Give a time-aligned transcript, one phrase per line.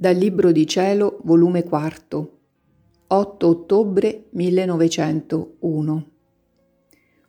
[0.00, 2.38] Dal Libro di Cielo, volume 4,
[3.06, 6.10] 8 ottobre 1901.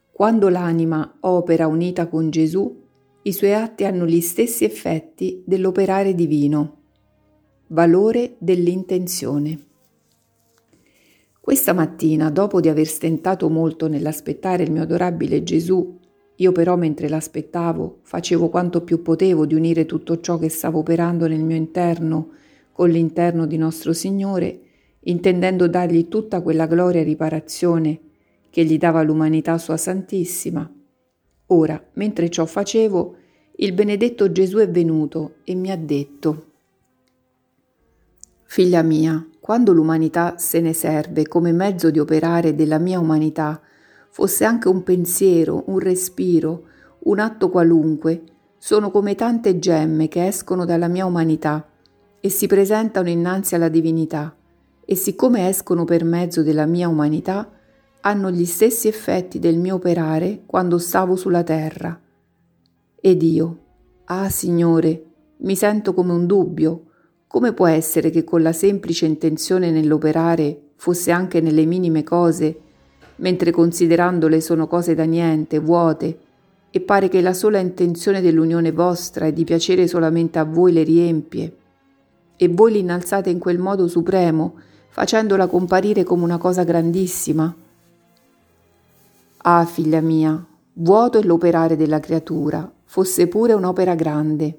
[0.09, 2.81] Quando l'anima opera unita con Gesù,
[3.23, 6.77] i suoi atti hanno gli stessi effetti dell'operare divino.
[7.67, 9.65] Valore dell'intenzione.
[11.41, 15.99] Questa mattina, dopo di aver stentato molto nell'aspettare il mio adorabile Gesù,
[16.37, 21.27] io però mentre l'aspettavo facevo quanto più potevo di unire tutto ciò che stavo operando
[21.27, 22.39] nel mio interno
[22.81, 24.59] con l'interno di nostro Signore,
[25.01, 27.99] intendendo dargli tutta quella gloria e riparazione
[28.49, 30.67] che gli dava l'umanità sua santissima.
[31.45, 33.15] Ora, mentre ciò facevo,
[33.57, 36.45] il benedetto Gesù è venuto e mi ha detto,
[38.45, 43.61] Figlia mia, quando l'umanità se ne serve come mezzo di operare della mia umanità,
[44.09, 46.63] fosse anche un pensiero, un respiro,
[47.03, 48.23] un atto qualunque,
[48.57, 51.70] sono come tante gemme che escono dalla mia umanità
[52.21, 54.33] e si presentano innanzi alla divinità
[54.85, 57.49] e siccome escono per mezzo della mia umanità,
[58.01, 61.99] hanno gli stessi effetti del mio operare quando stavo sulla terra.
[62.99, 63.59] Ed io,
[64.05, 65.05] ah Signore,
[65.37, 66.87] mi sento come un dubbio,
[67.25, 72.59] come può essere che con la semplice intenzione nell'operare fosse anche nelle minime cose,
[73.17, 76.19] mentre considerandole sono cose da niente, vuote,
[76.69, 80.83] e pare che la sola intenzione dell'unione vostra è di piacere solamente a voi le
[80.83, 81.55] riempie,
[82.41, 84.55] e voi l'innalzate in quel modo supremo,
[84.89, 87.55] facendola comparire come una cosa grandissima?
[89.43, 90.43] Ah, figlia mia,
[90.73, 94.57] vuoto è l'operare della creatura, fosse pure un'opera grande,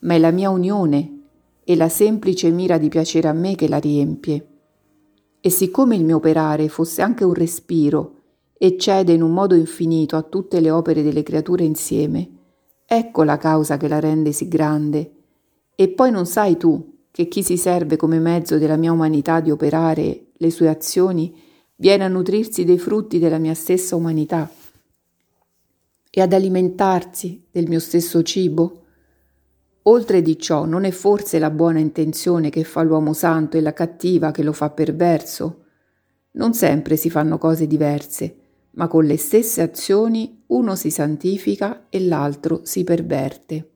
[0.00, 1.20] ma è la mia unione
[1.62, 4.46] e la semplice mira di piacere a me che la riempie.
[5.40, 8.14] E siccome il mio operare fosse anche un respiro
[8.58, 12.28] e cede in un modo infinito a tutte le opere delle creature insieme,
[12.84, 15.12] ecco la causa che la rende sì grande.
[15.76, 19.50] E poi non sai tu che chi si serve come mezzo della mia umanità di
[19.50, 21.38] operare le sue azioni
[21.76, 24.50] viene a nutrirsi dei frutti della mia stessa umanità
[26.10, 28.80] e ad alimentarsi del mio stesso cibo?
[29.84, 33.72] Oltre di ciò, non è forse la buona intenzione che fa l'uomo santo e la
[33.72, 35.64] cattiva che lo fa perverso?
[36.32, 38.36] Non sempre si fanno cose diverse,
[38.72, 43.71] ma con le stesse azioni uno si santifica e l'altro si perverte.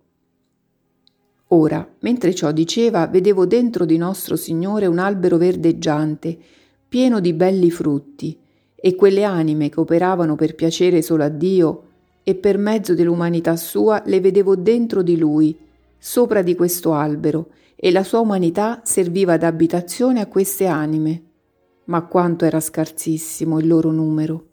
[1.48, 6.36] Ora, mentre ciò diceva, vedevo dentro di nostro Signore un albero verdeggiante,
[6.88, 8.36] pieno di belli frutti,
[8.74, 11.82] e quelle anime che operavano per piacere solo a Dio,
[12.24, 15.56] e per mezzo dell'umanità sua le vedevo dentro di Lui,
[15.96, 21.22] sopra di questo albero, e la sua umanità serviva d'abitazione a queste anime.
[21.84, 24.46] Ma quanto era scarsissimo il loro numero.